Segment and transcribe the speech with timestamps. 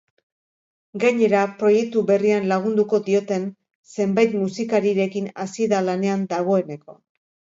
[1.01, 3.45] Gainera, proiektu berrian lagunduko dioten
[3.97, 6.97] zenbait musikarirekin hasi da lanean dagoeneko.